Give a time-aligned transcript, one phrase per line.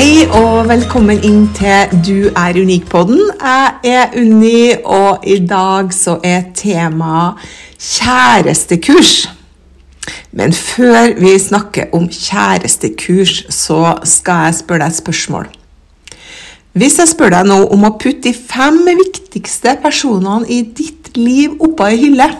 [0.00, 3.18] Hei og velkommen inn til Du er unik-podden.
[3.36, 7.42] Jeg er Unni, og i dag så er temaet
[7.76, 9.28] kjærestekurs.
[10.32, 15.50] Men før vi snakker om kjærestekurs, så skal jeg spørre deg et spørsmål.
[16.72, 21.60] Hvis jeg spør deg nå om å putte de fem viktigste personene i ditt liv
[21.60, 22.30] oppå ei hylle,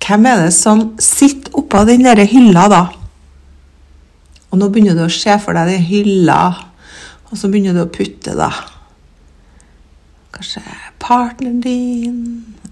[0.00, 2.86] hvem er det som sitter oppå den derre hylla da?
[4.48, 6.40] Og nå begynner du å se for deg den hylla,
[7.28, 8.48] og så begynner du å putte, da.
[10.32, 10.62] Kanskje
[11.02, 12.22] partneren din,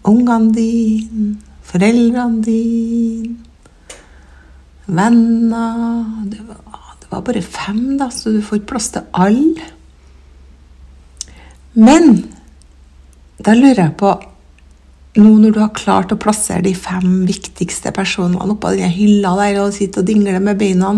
[0.06, 1.34] ungene dine,
[1.66, 3.34] foreldrene dine,
[4.86, 9.72] venner det var, det var bare fem, da, så du får ikke plass til alle.
[11.76, 12.22] Men
[13.42, 14.14] da lurer jeg på
[15.16, 19.62] nå når du har klart å plassere de fem viktigste personene oppå denne hylla der
[19.62, 20.92] og sitter og dingler med beina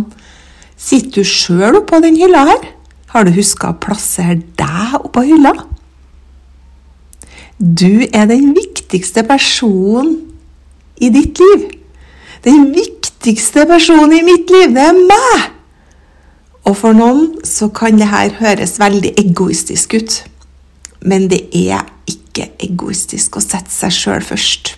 [0.79, 2.69] Sitter du sjøl oppå den hylla her?
[3.13, 5.55] Har du huska å plassere deg oppå hylla?
[7.59, 10.15] Du er den viktigste personen
[11.03, 11.67] i ditt liv.
[12.45, 15.49] Den viktigste personen i mitt liv, det er meg!
[16.69, 20.21] Og for noen så kan det her høres veldig egoistisk ut.
[21.01, 24.77] Men det er ikke egoistisk å sette seg sjøl først.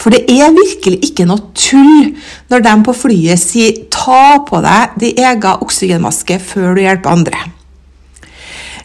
[0.00, 2.14] For det er virkelig ikke noe tull
[2.50, 7.50] når de på flyet sier 'ta på deg din egen oksygenmaske før du hjelper andre'.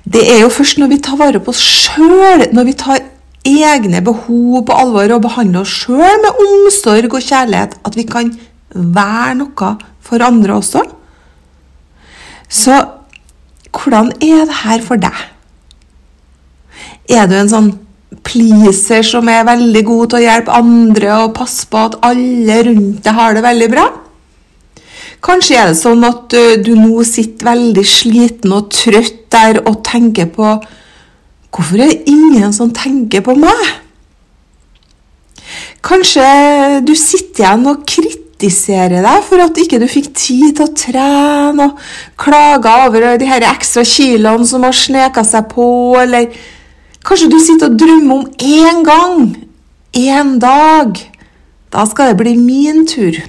[0.05, 2.99] Det er jo først når vi tar vare på oss sjøl, når vi tar
[3.45, 8.29] egne behov på alvor og behandler oss sjøl med omsorg og kjærlighet, at vi kan
[8.75, 9.71] være noe
[10.01, 10.83] for andre også.
[12.49, 12.75] Så
[13.71, 15.23] hvordan er det her for deg?
[17.09, 17.71] Er du en sånn
[18.23, 23.03] pleaser som er veldig god til å hjelpe andre og passe på at alle rundt
[23.05, 23.85] deg har det veldig bra.
[25.25, 30.29] Kanskje er det sånn at du nå sitter veldig sliten og trøtt der og tenker
[30.31, 30.55] på
[31.55, 33.61] Hvorfor er det ingen som tenker på meg?
[35.85, 36.25] Kanskje
[36.83, 41.69] du sitter igjen og kritiserer deg for at ikke du fikk tid til å trene,
[41.69, 45.67] og klager over de her ekstra kiloene som har sneka seg på,
[46.01, 46.27] eller
[47.05, 49.35] Kanskje du sitter og drømmer om én gang,
[49.93, 50.97] én dag.
[51.69, 53.19] Da skal det bli min tur.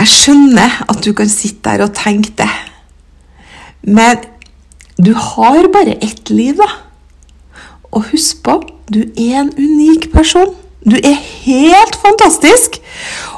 [0.00, 2.50] Jeg skjønner at du kan sitte der og tenke det.
[3.86, 4.24] Men
[4.98, 6.66] du har bare ett liv, da.
[7.92, 8.56] Og husk på,
[8.90, 10.56] du er en unik person.
[10.82, 12.80] Du er helt fantastisk.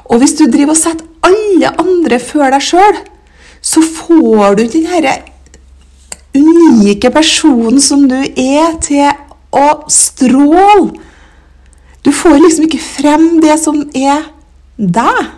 [0.05, 3.03] Og hvis du driver og setter alle andre før deg sjøl,
[3.61, 5.32] så får du ikke herre
[6.37, 9.09] unike personen som du er, til
[9.53, 10.93] å stråle.
[12.03, 14.25] Du får liksom ikke frem det som er
[14.77, 15.31] deg.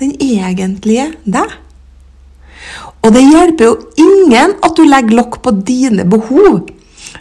[0.00, 1.52] Den egentlige deg.
[3.02, 6.64] Og det hjelper jo ingen at du legger lokk på dine behov.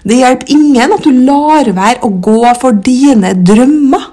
[0.07, 4.09] Det hjelper ingen at du lar være å gå for dine drømmer.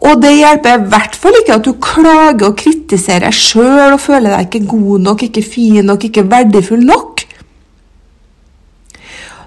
[0.00, 4.02] Og det hjelper i hvert fall ikke at du klager og kritiserer deg sjøl og
[4.02, 7.09] føler deg ikke god nok, ikke fin nok, ikke verdifull nok.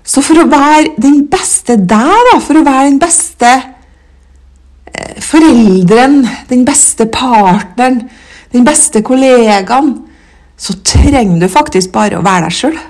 [0.03, 3.52] Så for å være den beste deg, da, for å være den beste
[4.91, 8.02] eh, forelderen, den beste partneren,
[8.53, 9.96] den beste kollegaen,
[10.59, 12.81] så trenger du faktisk bare å være deg sjøl.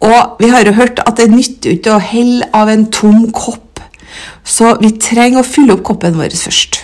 [0.00, 3.82] Og vi har jo hørt at det nytter ikke å helle av en tom kopp,
[4.46, 6.80] så vi trenger å fylle opp koppen vår først.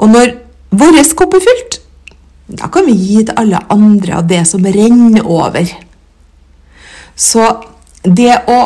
[0.00, 0.32] Og når
[0.70, 1.80] vår kopp er fylt,
[2.50, 5.68] da kan vi gi til alle andre av det som renner over.
[7.20, 7.44] Så
[8.02, 8.60] det å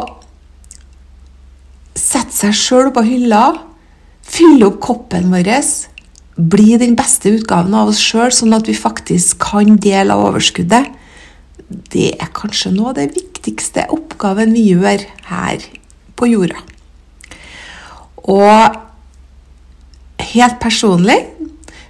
[1.99, 3.49] sette seg sjøl på hylla,
[4.23, 5.51] fylle opp koppen vår,
[6.35, 10.93] bli den beste utgaven av oss sjøl, sånn at vi faktisk kan dele av overskuddet,
[11.91, 15.65] det er kanskje noe av det viktigste oppgaven vi gjør her
[16.15, 16.61] på jorda.
[18.31, 18.81] Og
[20.35, 21.19] helt personlig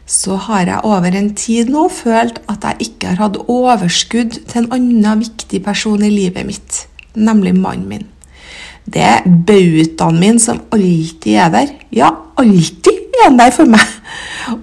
[0.06, 4.66] så har jeg over en tid nå følt at jeg ikke har hatt overskudd til
[4.66, 6.82] en annen viktig person i livet mitt,
[7.16, 8.10] nemlig mannen min.
[8.84, 11.70] Det er bautaen min som alltid er der.
[11.92, 13.86] Ja, alltid er han der for meg.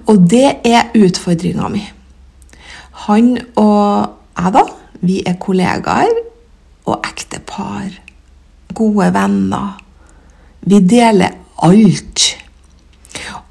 [0.06, 1.82] Og det er utfordringa mi.
[3.08, 4.62] Han og jeg, da,
[5.02, 6.12] vi er kollegaer
[6.86, 7.90] og ektepar.
[8.72, 9.74] Gode venner.
[10.62, 11.34] Vi deler
[11.66, 12.28] alt.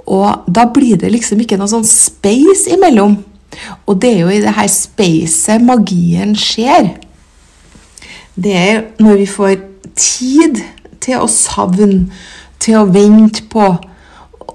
[0.10, 3.20] Og da blir det liksom ikke noe sånn space imellom.
[3.86, 6.94] Og det er jo i det her spacet magien skjer.
[8.36, 9.56] Det er når vi får
[9.98, 10.62] tid
[11.04, 12.06] til å savne,
[12.62, 13.68] til å vente på,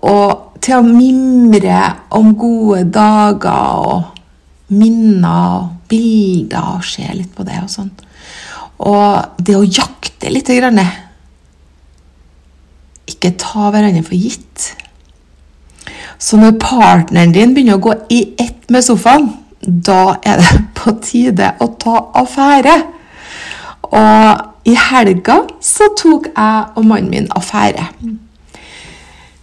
[0.06, 1.80] og til å mimre
[2.16, 7.92] om gode dager og minner og bilder og se litt på det og sånn.
[8.86, 10.80] Og det å jakte litt grann.
[13.06, 14.72] Ikke ta hverandre for gitt.
[16.18, 19.30] Så når partneren din begynner å gå i ett med sofaen,
[19.60, 22.76] da er det på tide å ta affære.
[23.86, 27.86] Og i helga så tok jeg og mannen min affære.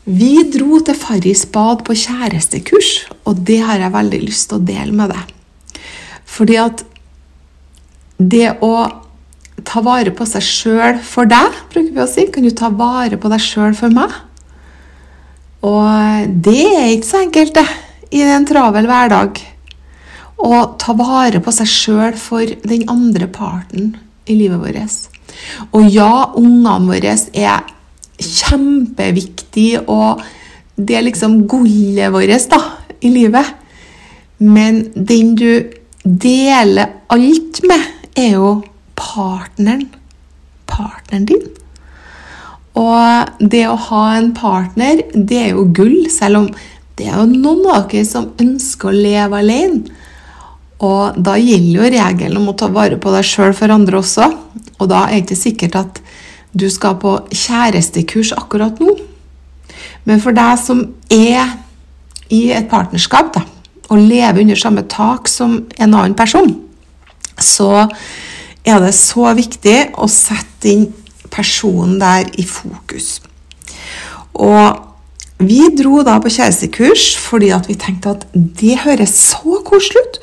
[0.03, 2.89] Vi dro til Farris bad på kjærestekurs,
[3.23, 5.79] og det har jeg veldig lyst til å dele med deg.
[6.27, 6.83] Fordi at
[8.19, 8.73] det å
[9.63, 13.19] ta vare på seg sjøl for deg, bruker vi å si, kan du ta vare
[13.19, 14.11] på deg sjøl for meg?
[15.63, 17.65] Og det er ikke så enkelt, det,
[18.13, 19.39] i en travel hverdag.
[20.43, 23.93] Å ta vare på seg sjøl for den andre parten
[24.27, 24.97] i livet vårt.
[25.71, 27.63] Og ja, ungene våre er
[28.19, 30.23] kjempeviktige, og
[30.75, 32.61] det er liksom gullet vårt da,
[32.99, 33.55] i livet.
[34.43, 35.49] Men den du
[36.03, 37.89] deler alt med,
[38.19, 38.55] er jo
[38.99, 39.87] partneren.
[40.67, 41.62] Partneren din.
[42.79, 46.47] Og det å ha en partner, det er jo gull, selv om
[46.97, 50.01] det er jo noen av dere som ønsker å leve alene.
[50.83, 54.27] Og da gjelder jo regelen om å ta vare på deg sjøl for andre også.
[54.81, 56.01] Og da er det ikke sikkert at
[56.53, 58.97] du skal på kjærestekurs akkurat nå.
[60.05, 60.83] Men for deg som
[61.13, 61.55] er
[62.33, 63.45] i et partnerskap da,
[63.89, 66.51] og lever under samme tak som en annen person,
[67.37, 67.87] så
[68.63, 70.85] er det så viktig å sette inn
[71.33, 73.17] personen der i fokus.
[74.33, 74.81] Og
[75.43, 80.19] vi dro da på kjærestekurs fordi at vi tenkte at det høres så koselig ut.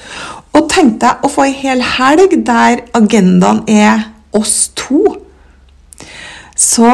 [0.56, 5.02] Og tenkte å få ei hel helg der agendaen er oss to.
[6.60, 6.88] Så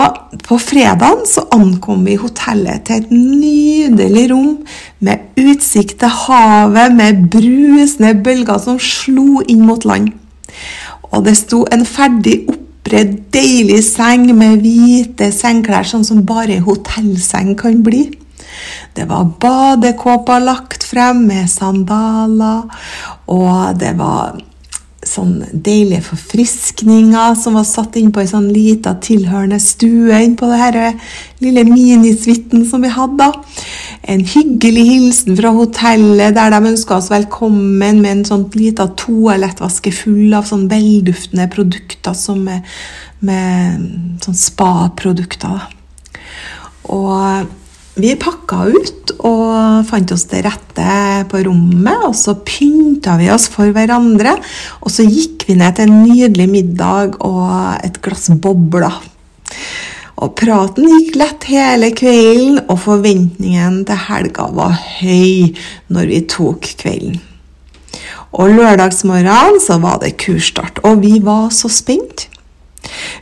[0.47, 4.53] på fredagen så ankom vi hotellet til et nydelig rom
[5.03, 10.13] med utsikt til havet, med brusende bølger som slo inn mot land.
[11.11, 16.55] Og det sto en ferdig opp oppredd, deilig seng med hvite sengklær, sånn som bare
[16.55, 18.07] ei hotellseng kan bli.
[18.95, 22.63] Det var badekåper lagt frem med sandaler,
[23.27, 24.39] og det var
[25.07, 30.49] sånn deilige forfriskninger som var satt inn på ei sånn lita tilhørende stue inn på
[30.51, 30.79] det her
[31.45, 33.29] lille minisuiten som vi hadde.
[34.07, 39.93] En hyggelig hilsen fra hotellet der de ønska oss velkommen med en sånn lita toalettvaske
[39.95, 42.67] full av sånn velduftende produkter som med,
[43.27, 45.69] med sånn spa-produkter.
[46.93, 47.47] Og
[47.97, 50.97] vi pakka ut og fant oss til rette
[51.31, 54.37] på rommet, og så pynta vi oss for hverandre.
[54.85, 59.01] Og så gikk vi ned til en nydelig middag og et glass bobler.
[60.17, 65.53] Og praten gikk lett hele kvelden, og forventningen til helga var høy
[65.93, 67.19] når vi tok kvelden.
[68.37, 72.29] Og lørdagsmorgenen så var det kursstart, og vi var så spent.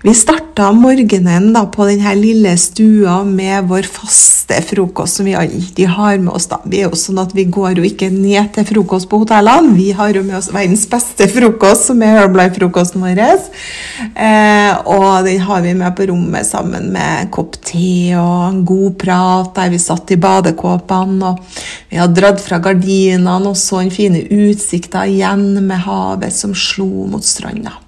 [0.04, 5.88] Vi starta morgenen da på denne lille stua med vår faste frokost som vi alltid
[5.88, 6.46] har med oss.
[6.50, 6.58] da.
[6.64, 9.72] Vi er jo sånn at vi går jo ikke ned til frokost på hotellene.
[9.78, 13.22] Vi har jo med oss verdens beste frokost, som er Herbalife-frokosten vår.
[13.24, 18.60] Eh, og den har vi med på rommet sammen med en kopp te og en
[18.68, 21.32] god prat der vi satt i badekåpene.
[21.32, 26.52] Og vi har dratt fra gardinene og så den fine utsikta igjen med havet som
[26.52, 27.78] slo mot stranda.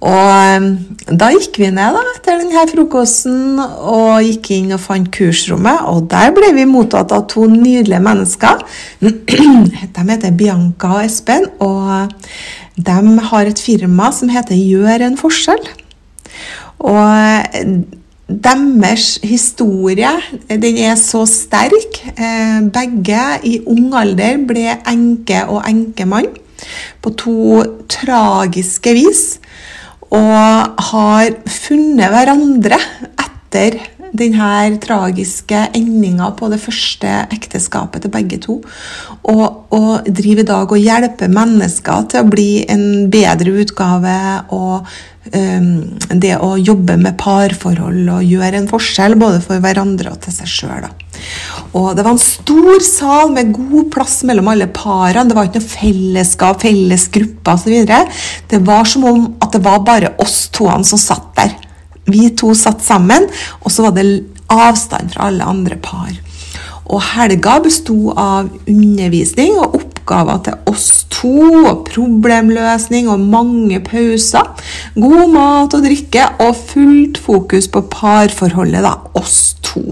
[0.00, 0.68] Og um,
[1.12, 5.84] da gikk vi ned da, etter denne frokosten og gikk inn og fant kursrommet.
[5.92, 8.64] Og der ble vi mottatt av to nydelige mennesker.
[9.04, 12.14] De heter Bianca og Espen, og
[12.80, 15.66] de har et firma som heter Gjør en forskjell.
[16.80, 17.50] Og
[18.30, 20.12] deres historie
[20.48, 22.00] den er så sterk.
[22.16, 26.30] Eh, begge i ung alder ble enke og enkemann
[27.04, 29.24] på to tragiske vis
[30.10, 32.78] og har funnet hverandre
[33.14, 33.78] etter
[34.16, 38.58] denne tragiske endinga på det første ekteskapet til begge to.
[39.30, 44.18] Og, og driver i dag og hjelper mennesker til å bli en bedre utgave.
[44.50, 44.86] og
[45.34, 45.68] um,
[46.22, 50.50] det å jobbe med parforhold og gjøre en forskjell både for hverandre og til seg
[50.50, 50.88] sjøl.
[51.76, 55.28] Og det var en stor sal med god plass mellom alle parene.
[55.28, 57.96] Det var ikke noe fellesskap, felles grupper osv.
[58.50, 61.58] Det var som om at det var bare oss toene som satt der.
[62.12, 63.28] Vi to satt sammen,
[63.62, 64.08] og så var det
[64.50, 66.10] avstand fra alle andre par.
[66.90, 71.36] Og helga besto av undervisning og oppgaver til oss to,
[71.70, 74.50] og problemløsning og mange pauser.
[74.98, 79.84] God mat og drikke og fullt fokus på parforholdet, da, oss to.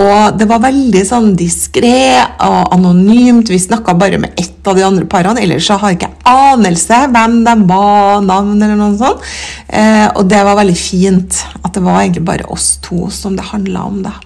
[0.00, 3.50] Og det var veldig sånn diskré og anonymt.
[3.52, 5.42] Vi snakka bare med ett av de andre parene.
[5.44, 9.22] Ellers så har jeg ikke anelse hvem de var, navn eller noe sånt.
[9.68, 13.50] Eh, og det var veldig fint at det var egentlig bare oss to som det
[13.52, 14.02] handla om.
[14.08, 14.16] da.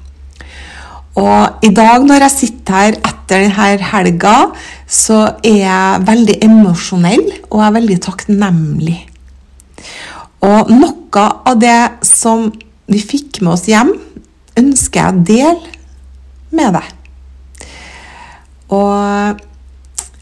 [1.16, 4.34] Og i dag når jeg sitter her etter denne helga,
[4.86, 8.98] så er jeg veldig emosjonell og er veldig takknemlig.
[10.46, 12.50] Og noe av det som
[12.86, 13.96] vi fikk med oss hjem,
[14.60, 15.74] ønsker jeg å dele
[16.56, 16.94] med deg.
[18.76, 19.44] Og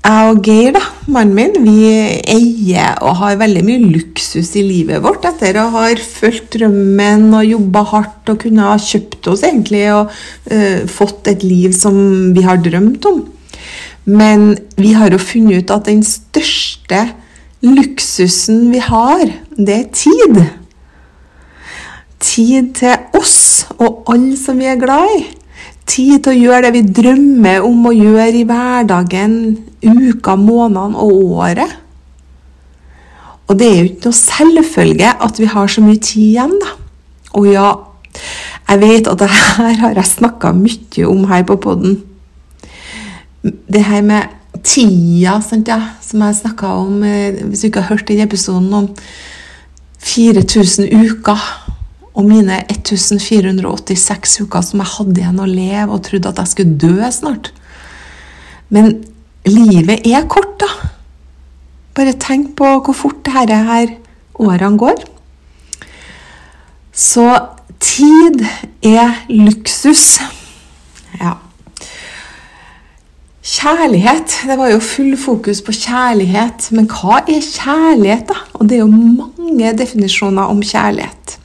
[0.04, 1.86] jeg og Geir, da, mannen min, vi
[2.28, 7.46] eier og har veldig mye luksus i livet vårt etter å ha fulgt drømmen og
[7.48, 10.12] jobba hardt og kunne ha kjøpt oss egentlig og
[10.52, 11.96] uh, fått et liv som
[12.36, 13.22] vi har drømt om.
[14.04, 17.00] Men vi har jo funnet ut at den største
[17.64, 19.24] luksusen vi har,
[19.56, 20.42] det er tid
[22.24, 25.22] tid til oss og alle som vi er glad i.
[25.84, 29.34] Tid til å gjøre det vi drømmer om å gjøre i hverdagen,
[29.84, 31.80] uka, månedene og året.
[33.44, 36.72] Og det er jo ikke noe selvfølge at vi har så mye tid igjen, da.
[37.36, 37.68] Og ja,
[38.70, 41.98] jeg vet at det her har jeg snakka mye om her på poden.
[43.44, 44.32] Det her med
[44.64, 48.72] tida, sant, ja, som jeg snakka om eh, Hvis du ikke har hørt den episoden
[48.72, 48.86] om
[50.00, 51.42] 4000 uker
[52.14, 56.78] og mine 1486 uker som jeg hadde igjen å leve og trodde at jeg skulle
[56.78, 57.50] dø snart.
[58.70, 59.00] Men
[59.48, 60.70] livet er kort, da.
[61.94, 63.96] Bare tenk på hvor fort dette her
[64.42, 65.02] årene går.
[66.94, 67.26] Så
[67.82, 68.44] tid
[68.86, 70.20] er luksus.
[71.18, 71.36] Ja.
[73.44, 74.40] Kjærlighet.
[74.48, 76.70] Det var jo full fokus på kjærlighet.
[76.74, 78.38] Men hva er kjærlighet, da?
[78.54, 81.38] Og det er jo mange definisjoner om kjærlighet.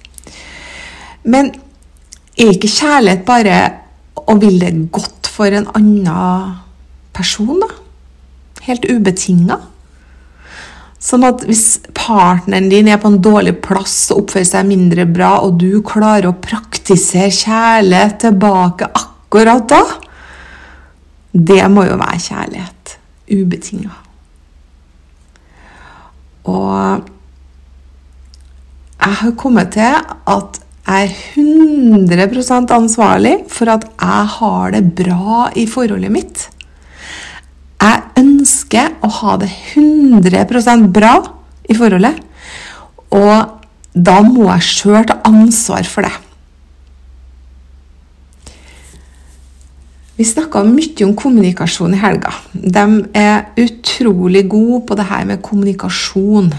[1.30, 1.52] Men
[2.40, 3.58] er ikke kjærlighet bare
[4.30, 6.56] å ville godt for en annen
[7.16, 7.70] person, da?
[8.66, 9.60] Helt ubetinga?
[11.00, 15.38] Sånn at hvis partneren din er på en dårlig plass og oppfører seg mindre bra,
[15.46, 19.84] og du klarer å praktisere kjærlighet tilbake akkurat da
[21.32, 22.96] Det må jo være kjærlighet.
[23.30, 23.94] Ubetinga.
[26.50, 27.06] Og
[29.00, 30.00] jeg har kommet til
[30.34, 30.58] at
[30.90, 36.48] er 100% ansvarlig for at jeg har det bra i forholdet mitt.
[37.80, 41.14] Jeg ønsker å ha det 100% bra
[41.70, 42.18] i forholdet.
[43.16, 43.56] Og
[43.94, 46.16] da må jeg sjøl ta ansvar for det.
[50.20, 52.34] Vi snakka mye om kommunikasjon i helga.
[52.52, 52.84] De
[53.16, 56.52] er utrolig gode på det her med kommunikasjon.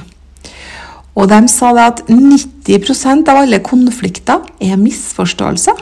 [1.19, 5.81] Og de sa det at 90% av alle konflikter er misforståelser.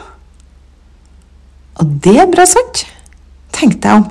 [1.78, 2.86] Og det er bra sant.
[3.54, 4.06] Tenk deg om.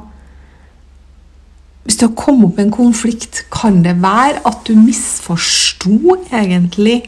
[1.88, 7.00] Hvis du har kommet opp i en konflikt, kan det være at du misforsto egentlig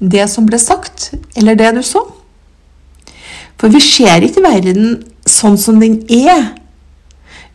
[0.00, 2.06] det som ble sagt, eller det du så?
[3.60, 6.54] For vi ser ikke verden sånn som den er.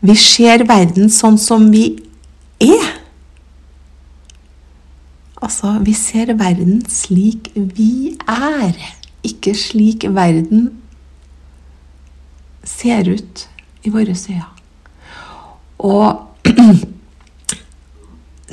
[0.06, 1.88] Vi ser verden sånn som vi
[2.62, 2.92] er.
[5.42, 8.72] Altså, vi ser verden slik vi er,
[9.26, 10.70] ikke slik verden
[12.64, 13.48] ser ut
[13.84, 14.46] i våre øyne.
[15.78, 16.22] Og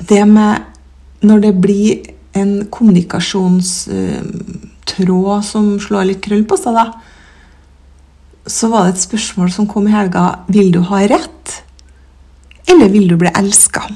[0.10, 0.56] det med
[1.24, 2.04] Når det blir
[2.36, 6.92] en kommunikasjonstråd som slår litt krøll på seg, da,
[8.44, 10.44] så var det et spørsmål som kom i helga.
[10.52, 11.64] Vil du ha rett,
[12.68, 13.88] eller vil du bli elska?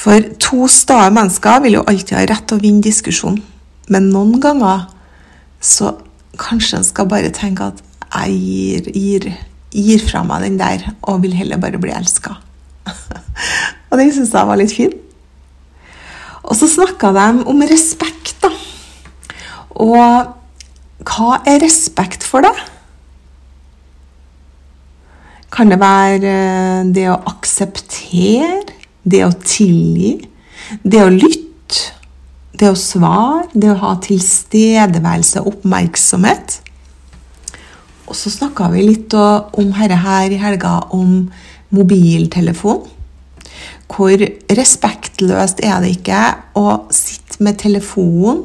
[0.00, 3.36] For to stae mennesker vil jo alltid ha rett til å vinne diskusjon.
[3.92, 4.86] Men noen ganger
[5.60, 5.92] så
[6.40, 9.28] kanskje en skal bare tenke at jeg gir, gir,
[9.74, 12.38] gir fra meg den der og vil heller bare bli elska.
[13.90, 14.96] og den syns jeg var litt fin.
[16.48, 18.50] Og så snakka de om respekt, da.
[19.80, 20.36] Og
[21.10, 22.56] hva er respekt for deg?
[25.52, 30.16] Kan det være eh, det å akseptere, det å tilgi,
[30.82, 31.94] det å lytte,
[32.60, 36.60] det å svare, det å ha tilstedeværelse og oppmerksomhet?
[38.10, 41.30] Og så snakka vi litt om dette her i helga om
[41.74, 42.82] mobiltelefon.
[43.90, 44.24] Hvor
[44.58, 46.20] respektløst er det ikke
[46.58, 48.44] å sitte med telefonen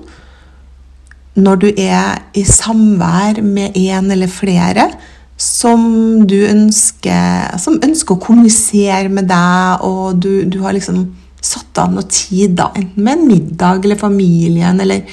[1.36, 4.88] når du er i samvær med en eller flere
[5.36, 5.82] som
[6.28, 11.04] du ønsker Som ønsker å kommunisere med deg, og du, du har liksom
[11.46, 15.04] satt av noe tid, da, enten med en middag eller familien eller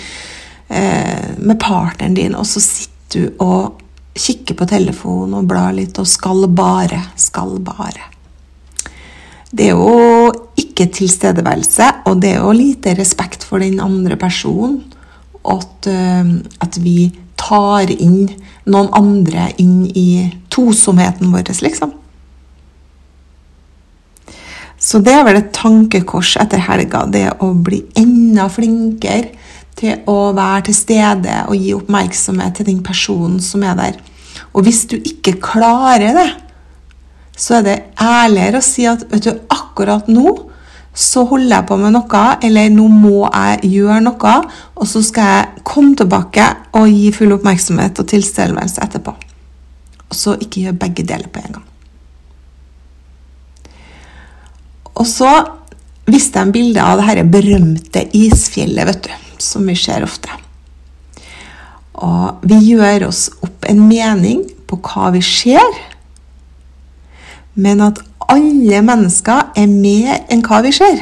[0.73, 3.83] eh, med partneren din, og så sitter du og
[4.17, 8.09] kikker på telefonen og blar litt og skal bare, skal bare.
[9.53, 14.81] Det er jo ikke tilstedeværelse, og det er jo lite respekt for den andre personen
[15.45, 16.33] at, uh,
[16.65, 17.11] at vi
[17.53, 18.31] tar inn
[18.65, 21.93] noen andre inn i tosomheten vår, liksom.
[24.83, 29.37] Så det er vel et tankekors etter helga, det å bli enda flinkere
[29.79, 34.01] til å være til stede og gi oppmerksomhet til den personen som er der.
[34.53, 36.31] Og hvis du ikke klarer det,
[37.39, 40.35] så er det ærligere å si at vet du, akkurat nå
[40.93, 44.35] så holder jeg på med noe, eller nå må jeg gjøre noe,
[44.77, 46.45] og så skal jeg komme tilbake
[46.77, 49.15] og gi full oppmerksomhet og tilstedeværelse etterpå.
[50.13, 51.69] Og så ikke gjør begge deler på en gang.
[54.93, 55.31] Og så
[56.05, 60.29] viste jeg en bilde av det dette berømte isfjellet, vet du, som vi ser ofte.
[62.03, 65.81] Og vi gjør oss opp en mening på hva vi ser,
[67.55, 71.01] men at alle mennesker er mer enn hva vi ser.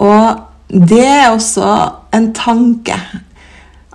[0.00, 1.72] Og det er også
[2.14, 2.96] en tanke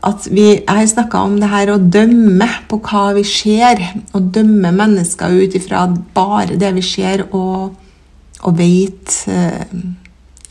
[0.05, 3.81] at vi Jeg har snakka om det her å dømme på hva vi ser,
[4.13, 7.73] Å dømme mennesker ut ifra bare det vi ser og,
[8.43, 9.63] og vet eh,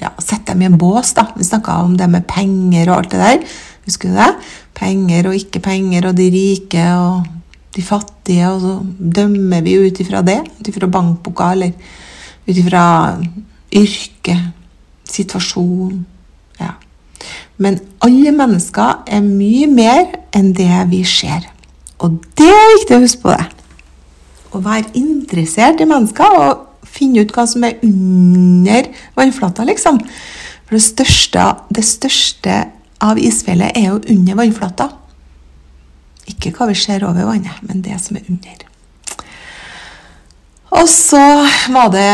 [0.00, 1.28] ja, Sette dem i en bås, da.
[1.36, 3.54] Vi snakka om det med penger og alt det der.
[3.86, 4.32] Husker du det?
[4.74, 7.30] Penger og ikke penger, og de rike og
[7.74, 8.74] de fattige, og så
[9.18, 10.40] dømmer vi ut ifra det.
[10.60, 11.72] Ut ifra bankboka, eller
[12.46, 12.84] ut ifra
[13.74, 14.36] yrke,
[15.10, 16.04] situasjon.
[16.60, 16.74] Ja.
[17.58, 21.48] Men alle mennesker er mye mer enn det vi ser.
[22.02, 23.48] Og det er viktig å huske på det.
[24.54, 29.98] Å være interessert i mennesker og finne ut hva som er under vannflata, liksom.
[30.64, 32.58] For det største, det største
[33.04, 34.90] av isfjellet er jo under vannflata.
[36.30, 38.64] Ikke hva vi ser over vannet, men det som er under.
[40.74, 41.22] Og så
[41.72, 42.10] var det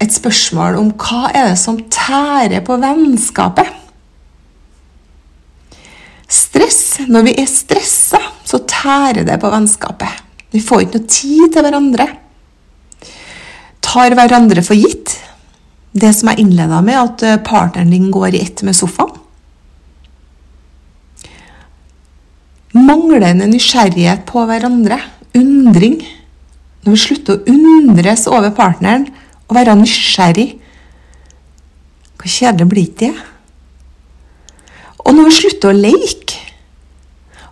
[0.00, 3.76] et spørsmål om hva er det som tærer på vennskapet?
[6.30, 7.00] Stress.
[7.10, 10.20] Når vi er stressa, så tærer det på vennskapet.
[10.54, 12.06] Vi får ikke noe tid til hverandre.
[13.82, 15.16] Tar hverandre for gitt.
[15.90, 19.09] Det som jeg innleda med, at partneren din går i ett med sofaen.
[22.76, 25.00] Manglende nysgjerrighet på hverandre.
[25.38, 25.98] Undring.
[26.84, 29.08] Når vi slutter å undres over partneren
[29.50, 30.46] og være nysgjerrig
[32.16, 33.26] Hvor kjedelig blir ikke det?
[35.04, 36.38] Og når vi slutter å leke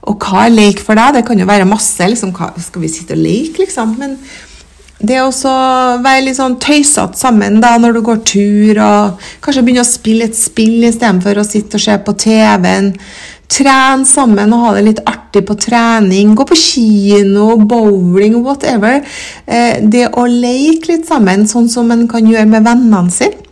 [0.09, 1.19] Og hva er lek for deg?
[1.19, 2.09] Det kan jo være masse.
[2.09, 3.93] Liksom, skal vi sitte og leke, liksom?
[4.01, 4.17] Men
[4.99, 5.31] det å
[6.03, 10.27] være litt sånn tøysete sammen da, når du går tur, og kanskje begynne å spille
[10.27, 12.89] et spill istedenfor å sitte og se på TV-en.
[13.49, 16.35] Trene sammen og ha det litt artig på trening.
[16.37, 19.01] Gå på kino, bowling, whatever.
[19.47, 23.47] Eh, det å leke litt sammen, sånn som en kan gjøre med vennene sine.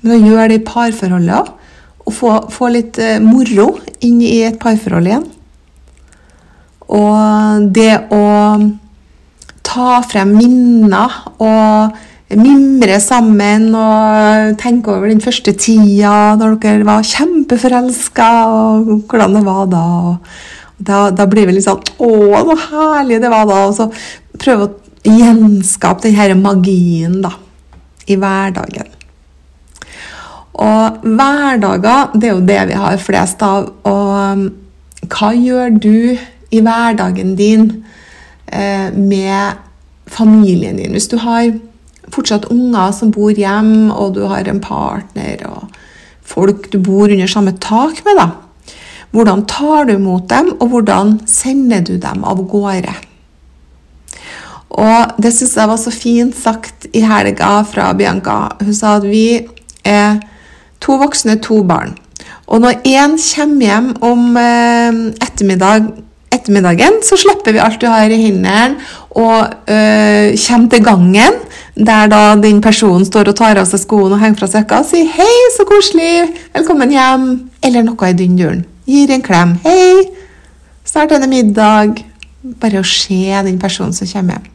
[0.00, 1.52] Men å gjøre det i parforholdet òg.
[2.06, 3.72] Og få, få, litt eh, moro
[4.06, 5.28] inn i et parforhold igjen.
[6.96, 8.26] Og det å
[9.66, 11.96] ta frem minner og
[12.34, 19.44] mimre sammen og tenke over den første tida når dere var kjempeforelska, og hvordan det
[19.46, 19.84] var da.
[20.78, 20.98] da.
[21.14, 22.10] Da blir vi litt sånn Å,
[22.48, 23.62] så herlig det var da!
[23.68, 23.86] Og så
[24.42, 24.74] prøve å
[25.06, 27.30] gjenskape den magien da,
[28.10, 28.90] i hverdagen.
[30.56, 33.68] Og hverdager, det er jo det vi har flest av.
[33.86, 34.46] Og um,
[35.12, 36.16] hva gjør du
[36.50, 37.68] i hverdagen din
[38.50, 39.62] eh, med
[40.10, 40.94] familien din?
[40.96, 41.52] Hvis du har
[42.16, 45.76] fortsatt unger som bor hjemme, og du har en partner og
[46.26, 48.30] folk du bor under samme tak med, da.
[49.14, 52.94] Hvordan tar du imot dem, og hvordan sender du dem av gårde?
[54.76, 58.56] Og det syns jeg var så fint sagt i helga fra Bianca.
[58.60, 59.46] Hun sa at vi
[59.86, 60.18] er
[60.82, 61.94] to voksne, to barn.
[62.46, 65.88] Og når én kommer hjem om eh, ettermiddag,
[66.34, 68.76] ettermiddagen, så slipper vi alt du har i hendene,
[69.16, 71.40] og øh, kommer til gangen,
[71.76, 74.86] der da den personen står og tar av seg skoene og henger fra seg og
[74.88, 76.32] sier 'Hei, så koselig!
[76.54, 78.64] Velkommen hjem!' Eller noe i den duren.
[78.86, 79.58] Gir en klem.
[79.62, 80.08] 'Hei!
[80.84, 82.04] Snart er det middag.'
[82.60, 84.46] Bare å se den personen som kommer hjem.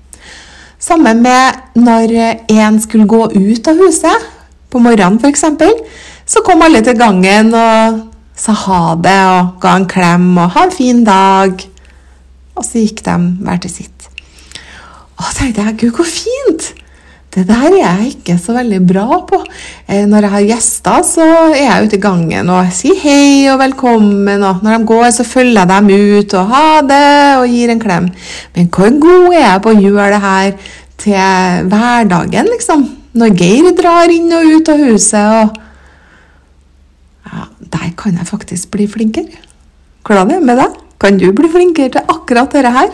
[0.80, 4.30] Sammen med når en skulle gå ut av huset,
[4.72, 5.44] på morgenen f.eks.,
[6.26, 10.64] så kom alle til gangen og sa ha det og ga en klem og 'ha
[10.64, 11.68] en fin dag'.
[12.56, 14.10] Og så gikk de hver til sitt.
[15.18, 16.81] Og tenkte jeg 'gud, hvor fint'.
[17.32, 19.38] Det der er jeg ikke så veldig bra på.
[19.88, 23.62] Eh, når jeg har gjester, så er jeg ute i gangen og sier hei og
[23.62, 24.44] velkommen.
[24.44, 27.80] Og når de går, så følger jeg dem ut og ha det og gir en
[27.80, 28.10] klem.
[28.56, 32.84] Men hvor god er jeg på å gjøre det her til hverdagen, liksom?
[33.16, 35.60] Når Geir drar inn og ut av huset og
[37.32, 37.46] Ja,
[37.78, 39.40] der kan jeg faktisk bli flinkere.
[40.04, 40.76] Hvordan er det med deg?
[41.00, 42.92] Kan du bli flinkere til akkurat dette her?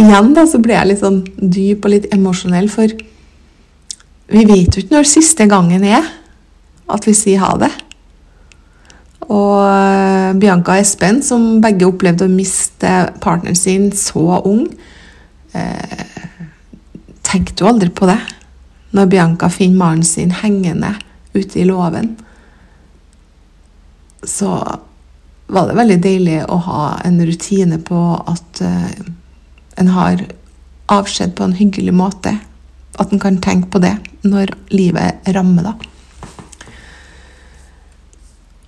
[0.00, 2.90] Igjen da, så ble jeg litt sånn dyp og litt emosjonell, for
[4.30, 6.06] vi vet jo ikke når siste gangen er
[6.90, 7.70] at vi sier ha det.
[9.30, 12.90] Og eh, Bianca og Espen, som begge opplevde å miste
[13.22, 14.64] partneren sin så ung,
[15.54, 16.26] eh,
[17.26, 18.18] tenkte jo aldri på det
[18.96, 20.96] når Bianca finner mannen sin hengende
[21.34, 22.16] ute i låven.
[24.26, 24.50] Så
[25.50, 28.98] var det veldig deilig å ha en rutine på at eh,
[29.78, 30.24] en har
[30.90, 32.34] avskjed på en hyggelig måte.
[33.00, 33.94] At en kan tenke på det
[34.26, 35.74] når livet rammer, da.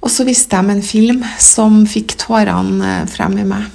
[0.03, 3.69] Og så viste de en film som fikk tårene eh, frem i meg.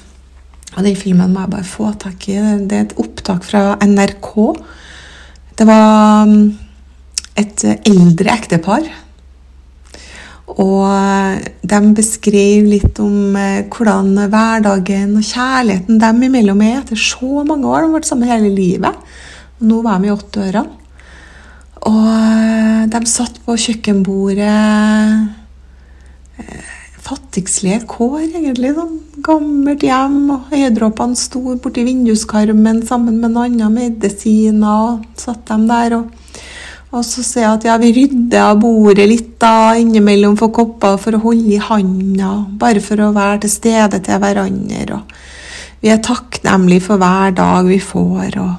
[0.76, 2.36] Og den filmen må jeg bare få tak i.
[2.68, 4.32] Det er et opptak fra NRK.
[5.58, 6.50] Det var mm,
[7.42, 8.90] et eldre ektepar
[10.48, 17.00] og eh, de beskrev litt om eh, hvordan hverdagen og kjærligheten dem imellom er etter
[17.00, 17.84] så mange år.
[17.84, 18.96] De har vært sammen hele livet.
[19.60, 20.70] Og nå var de i åtteårene.
[21.88, 24.56] Og eh, de satt på kjøkkenbordet
[27.08, 28.74] Fattigslige kår, egentlig.
[28.76, 30.18] Sånn gammelt hjem.
[30.34, 34.68] og Øyedråpene sto borti vinduskarmen sammen med noen andre medisiner.
[34.68, 36.27] og Satt dem der og
[36.98, 40.98] og så sier jeg at ja, vi rydder av bordet litt da, innimellom for kopper
[41.02, 42.32] for å holde i handa.
[42.58, 44.98] Bare for å være til stede til hverandre.
[44.98, 48.40] Og vi er takknemlige for hver dag vi får.
[48.42, 48.56] Og,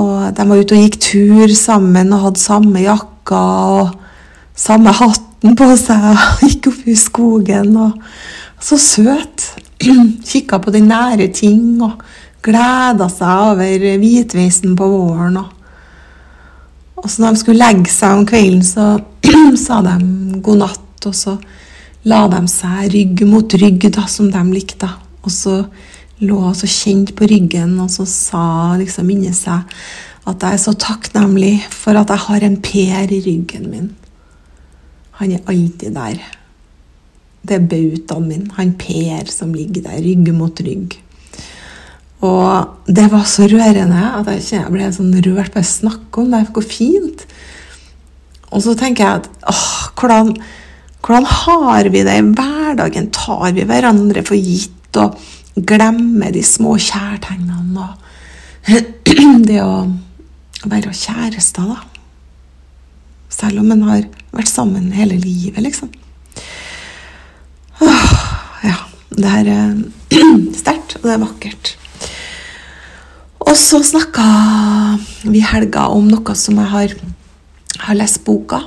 [0.00, 3.44] og de var ute og gikk tur sammen og hadde samme jakka
[3.76, 3.94] og
[4.58, 6.10] samme hatten på seg.
[6.10, 7.76] og Gikk opp i skogen.
[7.86, 9.46] og Så søt.
[10.30, 12.02] Kikka på de nære ting og
[12.44, 15.38] gleda seg over hvitveisen på våren.
[15.40, 15.59] og
[17.00, 19.00] og så når de skulle legge seg om kvelden, så
[19.64, 19.96] sa de
[20.44, 21.36] god natt, og så
[22.08, 24.88] la de seg rygg mot rygg, da, som de likte.
[25.24, 25.56] Og så
[26.20, 28.44] lå og kjente på ryggen, og så sa
[28.80, 29.64] liksom inni seg
[30.28, 33.88] at jeg er så takknemlig for at jeg har en Per i ryggen min.
[35.20, 36.20] Han er alltid der.
[37.40, 40.98] Det er bautaen min, han Per som ligger der, rygg mot rygg.
[42.26, 46.42] Og det var så rørende at jeg ikke ble sånn rørt bare snakke om det.
[46.52, 47.24] Hvor fint.
[48.50, 50.34] Og så tenker jeg at åh, hvordan,
[51.00, 53.08] hvordan har vi det i hverdagen?
[53.14, 55.16] Tar vi hverandre for gitt og
[55.56, 58.06] glemmer de små kjærtegnene og
[59.48, 59.88] det å
[60.68, 61.80] være kjærester, da?
[63.32, 64.04] Selv om en har
[64.36, 65.88] vært sammen hele livet, liksom.
[67.80, 68.14] Åh,
[68.66, 68.76] ja.
[69.10, 69.48] Det er
[70.60, 71.72] sterkt, og det er vakkert.
[73.50, 74.24] Og så snakka
[75.26, 76.92] vi i helga om noe som jeg har,
[77.82, 78.60] har lest boka,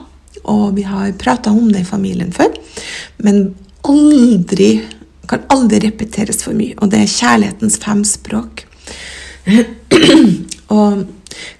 [0.44, 2.52] og vi har prata om det i familien før,
[3.24, 3.54] men
[3.88, 4.74] aldri
[5.32, 8.66] kan aldri repeteres for mye, og det er kjærlighetens fem språk.
[10.76, 11.06] og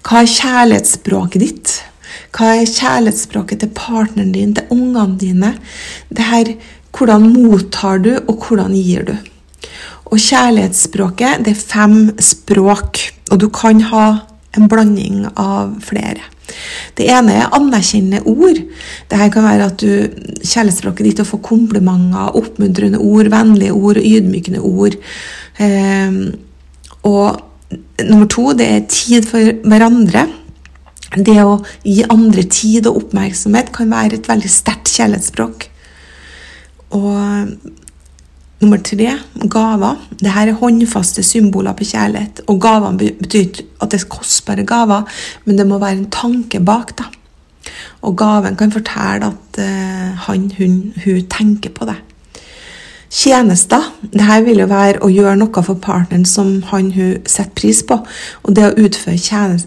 [0.04, 1.74] hva er kjærlighetsspråket ditt?
[2.36, 5.54] Hva er kjærlighetsspråket til partneren din, til ungene dine?
[6.12, 6.52] Det her,
[6.92, 9.16] hvordan mottar du, og hvordan gir du?
[10.12, 13.00] Og kjærlighetsspråket, det er fem språk,
[13.34, 14.06] og du kan ha
[14.54, 16.22] en blanding av flere.
[16.94, 18.60] Det ene er anerkjennende ord.
[19.10, 24.06] Dette kan være at du, kjærlighetsspråket ditt å få komplimenter, oppmuntrende ord, vennlige ord og
[24.06, 24.96] ydmykende ord.
[25.58, 26.20] Eh,
[27.10, 30.28] og nummer to, det er tid for hverandre.
[31.14, 35.68] Det å gi andre tid og oppmerksomhet kan være et veldig sterkt kjærlighetsspråk.
[36.94, 37.73] Og
[38.64, 39.10] Nummer tre
[39.52, 39.98] gaver.
[40.16, 42.40] Dette er håndfaste symboler på kjærlighet.
[42.48, 45.04] Og gavene betyr at det er kostbare gaver,
[45.44, 46.94] men det må være en tanke bak.
[46.96, 47.04] da.
[48.00, 51.98] Og gaven kan fortelle at uh, han, hun, hun tenker på det.
[53.10, 53.84] Tjenester.
[54.00, 58.00] Dette vil jo være å gjøre noe for partneren som han hun setter pris på.
[58.44, 59.20] Og det å utføre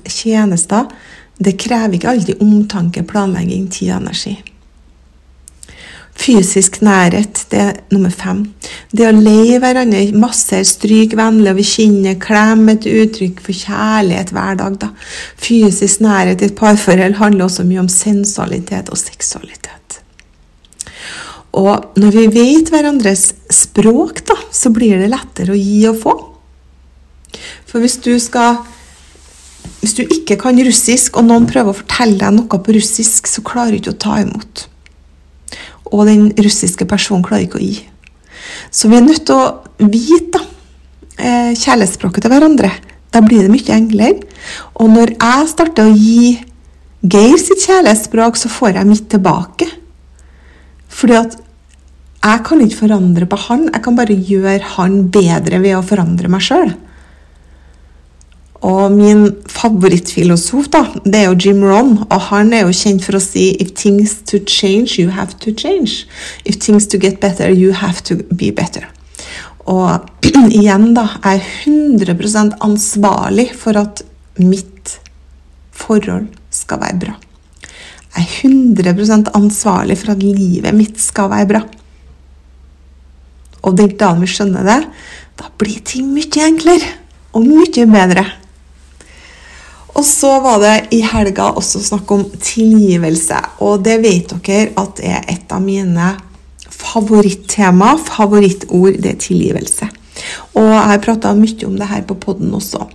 [0.09, 0.89] tjenester,
[1.37, 4.39] det krever ikke alltid omtanke, planlegging, tid og energi.
[6.17, 8.41] Fysisk nærhet, det er nummer fem.
[8.89, 14.57] Det å leie hverandre, massere, stryke vennlig over kinnet, klemme et uttrykk for kjærlighet hver
[14.59, 14.79] dag.
[14.81, 14.89] Da.
[15.37, 19.99] Fysisk nærhet i et parforhold handler også mye om sensualitet og seksualitet.
[21.57, 26.15] Og når vi vet hverandres språk, da, så blir det lettere å gi og få.
[27.67, 28.63] For hvis du skal
[29.77, 33.43] Hvis du ikke kan russisk, og noen prøver å fortelle deg noe på russisk, så
[33.45, 34.63] klarer du ikke å ta imot.
[35.91, 37.79] Og den russiske personen klarer ikke å gi.
[38.71, 40.43] Så vi er nødt til å vite da,
[41.17, 42.71] eh, kjærlighetsspråket til hverandre.
[43.11, 44.23] Da blir det mye enklere.
[44.75, 46.43] Og når jeg starter å gi
[47.07, 49.67] Geir sitt kjærlighetsspråk, så får jeg mitt tilbake.
[50.89, 51.37] Fordi at
[52.25, 56.31] jeg kan ikke forandre på han, jeg kan bare gjøre han bedre ved å forandre
[56.31, 56.73] meg sjøl.
[58.65, 63.19] Og min favorittfilosof da, det er jo Jim Ron, og han er jo kjent for
[63.19, 66.07] å si If things to change, you have to change.
[66.43, 68.87] If things to get better, you have to be better.
[69.67, 70.07] Og
[70.57, 74.01] igjen, da, jeg er 100% ansvarlig for at
[74.41, 74.97] mitt
[75.77, 77.17] forhold skal være bra.
[78.17, 81.61] Jeg er 100% ansvarlig for at livet mitt skal være bra.
[83.67, 84.81] Og den dagen vi skjønner det,
[85.37, 86.95] da blir ting mye enklere
[87.35, 88.25] og mye bedre.
[89.97, 93.39] Og så var det i helga også snakk om tilgivelse.
[93.65, 96.11] Og det vet dere at er et av mine
[96.67, 99.89] favorittema, favorittord, det er tilgivelse.
[100.53, 102.85] Og jeg har prata mye om det her på poden også.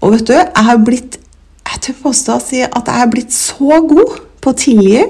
[0.00, 1.18] Og vet du, jeg har blitt
[1.68, 5.02] jeg tør påstå å si at jeg har blitt så god på å tilgi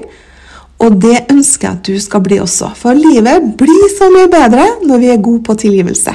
[0.79, 2.71] og det ønsker jeg at du skal bli også.
[2.79, 6.13] For livet blir så mye bedre når vi er gode på tilgivelse.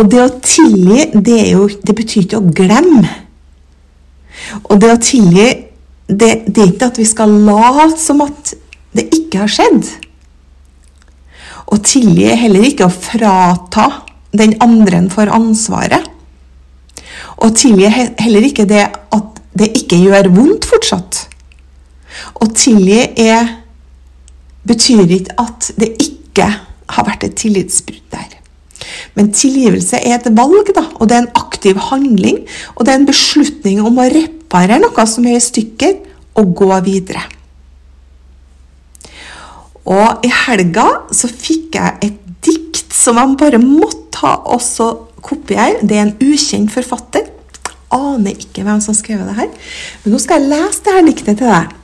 [0.00, 3.10] Og det å tilgi, det, jo, det betyr ikke å glemme.
[4.68, 5.48] Og det å tilgi,
[6.10, 8.54] det, det er ikke at vi skal late som at
[8.96, 9.90] det ikke har skjedd.
[11.70, 13.86] Å tilgi er heller ikke å frata
[14.34, 16.08] den andre for ansvaret.
[17.40, 21.24] Å tilgi er heller ikke det at det ikke gjør vondt fortsatt.
[22.40, 23.54] Å tilgi er,
[24.66, 26.48] betyr ikke at det ikke
[26.90, 28.36] har vært et tillitsbrudd der.
[29.14, 32.42] Men tilgivelse er et valg, da, og det er en aktiv handling.
[32.76, 36.00] Og det er en beslutning om å reparere noe som er i stykker,
[36.38, 37.22] og gå videre.
[39.90, 44.90] Og i helga så fikk jeg et dikt som jeg bare måtte ha også
[45.24, 45.82] kopiere.
[45.82, 47.26] Det er en ukjent forfatter.
[47.90, 49.50] Aner ikke hvem som har skrevet det her.
[50.04, 51.76] Men nå skal jeg lese det her diktet til deg.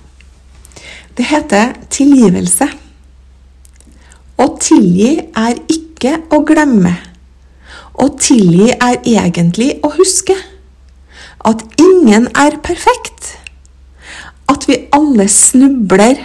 [1.16, 2.68] Det heter tilgivelse.
[4.36, 6.92] Å tilgi er ikke å glemme.
[7.96, 10.36] Å tilgi er egentlig å huske.
[11.46, 13.36] At ingen er perfekt.
[14.50, 16.18] At vi alle snubler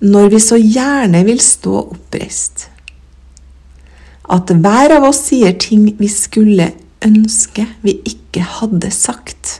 [0.00, 2.68] når vi så gjerne vil stå oppreist.
[4.30, 6.70] At hver av oss sier ting vi skulle
[7.04, 9.58] ønske vi ikke hadde sagt.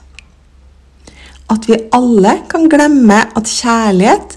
[1.51, 4.37] At vi alle kan glemme at kjærlighet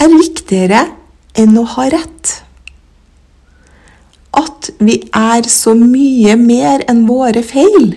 [0.00, 0.84] er viktigere
[1.38, 2.36] enn å ha rett.
[4.40, 7.92] At vi er så mye mer enn våre feil.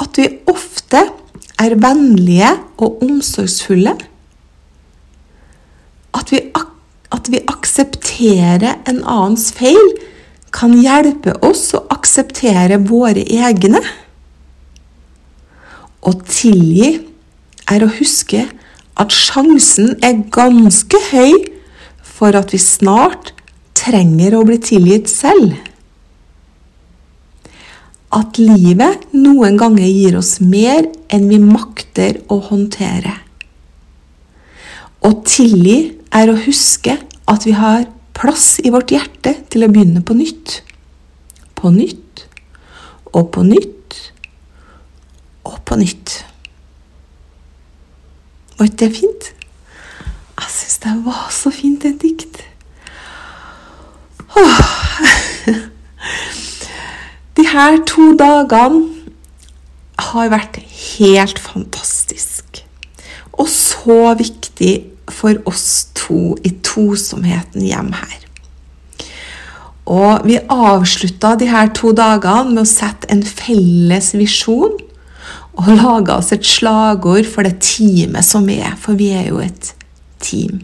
[0.00, 1.04] At vi ofte
[1.60, 3.94] er vennlige og omsorgsfulle.
[6.16, 6.40] At vi,
[7.12, 9.92] at vi aksepterer en annens feil,
[10.50, 13.82] kan hjelpe oss å akseptere våre egne.
[16.00, 16.96] Å tilgi
[17.70, 18.46] er å huske
[19.00, 21.36] at sjansen er ganske høy
[22.02, 23.32] for at vi snart
[23.78, 25.54] trenger å bli tilgitt selv.
[28.10, 33.14] At livet noen ganger gir oss mer enn vi makter å håndtere.
[35.00, 35.78] Å tilgi
[36.10, 36.96] er å huske
[37.30, 37.86] at vi har
[38.18, 40.60] plass i vårt hjerte til å begynne på nytt.
[41.54, 42.26] På nytt
[43.14, 43.96] og på nytt
[45.46, 46.20] og på nytt.
[48.58, 49.30] Var ikke det fint?
[50.40, 52.42] Jeg syns det var så fint, et dikt.
[54.36, 54.60] Åh.
[57.40, 58.82] De her to dagene
[60.10, 62.58] har vært helt fantastisk.
[63.32, 64.72] Og så viktig
[65.08, 68.18] for oss to i tosomheten hjemme her.
[69.88, 74.76] Og vi avslutta de her to dagene med å sette en felles visjon
[75.56, 79.40] og laga oss et slagord for det teamet som vi er, for vi er jo
[79.40, 79.72] et
[80.20, 80.60] team.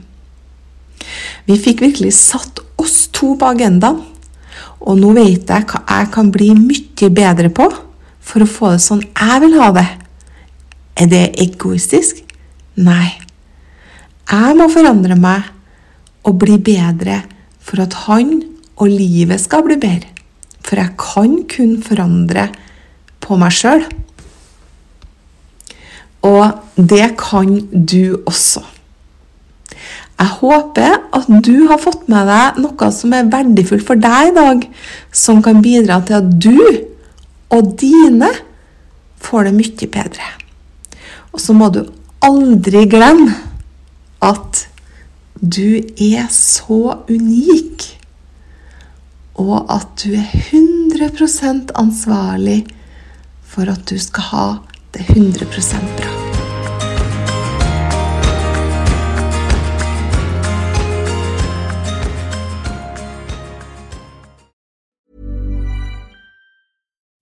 [1.49, 4.05] Vi fikk virkelig satt oss to på agendaen,
[4.81, 7.69] og nå vet jeg hva jeg kan bli mye bedre på
[8.27, 9.87] for å få det sånn jeg vil ha det.
[10.97, 12.23] Er det egoistisk?
[12.77, 13.15] Nei.
[14.27, 15.47] Jeg må forandre meg
[16.27, 17.23] og bli bedre
[17.63, 18.41] for at han
[18.77, 20.13] og livet skal bli bedre.
[20.67, 22.49] For jeg kan kun forandre
[23.23, 23.85] på meg sjøl.
[26.27, 28.65] Og det kan du også.
[30.17, 34.37] Jeg håper at du har fått med deg noe som er verdifullt for deg i
[34.37, 34.63] dag,
[35.13, 36.61] som kan bidra til at du
[37.53, 38.31] og dine
[39.23, 40.31] får det mye bedre.
[41.37, 41.83] Og så må du
[42.25, 43.35] aldri glemme
[44.25, 44.65] at
[45.37, 47.85] du er så unik,
[49.37, 52.63] og at du er 100% ansvarlig
[53.45, 54.47] for at du skal ha
[54.97, 55.45] det 100
[55.99, 56.16] bra.